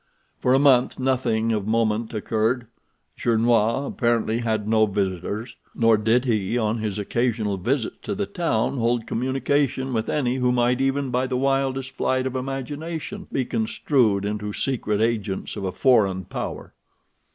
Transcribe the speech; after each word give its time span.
For 0.41 0.55
a 0.55 0.57
month 0.57 0.97
nothing 0.97 1.51
of 1.51 1.67
moment 1.67 2.11
occurred. 2.11 2.65
Gernois 3.19 3.85
apparently 3.85 4.39
had 4.39 4.67
no 4.67 4.87
visitors, 4.87 5.57
nor 5.75 5.95
did 5.95 6.25
he 6.25 6.57
on 6.57 6.79
his 6.79 6.97
occasional 6.97 7.57
visits 7.57 7.97
to 8.01 8.15
the 8.15 8.25
town 8.25 8.79
hold 8.79 9.05
communication 9.05 9.93
with 9.93 10.09
any 10.09 10.37
who 10.37 10.51
might 10.51 10.81
even 10.81 11.11
by 11.11 11.27
the 11.27 11.37
wildest 11.37 11.91
flight 11.91 12.25
of 12.25 12.35
imagination 12.35 13.27
be 13.31 13.45
construed 13.45 14.25
into 14.25 14.53
secret 14.53 15.01
agents 15.01 15.55
of 15.55 15.65
a 15.65 15.71
foreign 15.71 16.25
power. 16.25 16.73